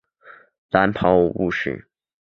[0.71, 1.87] 蓝袍巫师。